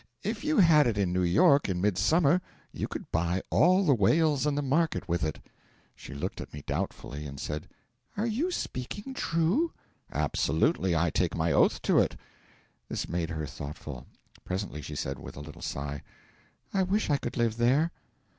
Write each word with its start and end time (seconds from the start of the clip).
If 0.23 0.43
you 0.43 0.57
had 0.57 0.87
it 0.87 0.97
in 0.97 1.13
New 1.13 1.21
York 1.21 1.69
in 1.69 1.79
midsummer, 1.79 2.41
you 2.71 2.87
could 2.87 3.11
buy 3.11 3.43
all 3.51 3.85
the 3.85 3.93
whales 3.93 4.47
in 4.47 4.55
the 4.55 4.63
market 4.63 5.07
with 5.07 5.23
it.' 5.23 5.39
She 5.95 6.15
looked 6.15 6.41
at 6.41 6.51
me 6.55 6.63
doubtfully, 6.65 7.27
and 7.27 7.39
said: 7.39 7.67
'Are 8.17 8.25
you 8.25 8.49
speaking 8.49 9.13
true?' 9.13 9.73
'Absolutely. 10.11 10.95
I 10.95 11.11
take 11.11 11.35
my 11.37 11.51
oath 11.51 11.83
to 11.83 11.99
it.' 11.99 12.15
This 12.89 13.07
made 13.07 13.29
her 13.29 13.45
thoughtful. 13.45 14.07
Presently 14.43 14.81
she 14.81 14.95
said, 14.95 15.19
with 15.19 15.37
a 15.37 15.41
little 15.41 15.61
sigh: 15.61 16.01
'I 16.73 16.81
wish 16.81 17.11
I 17.11 17.17
could 17.17 17.37
live 17.37 17.57
there.' 17.57 17.91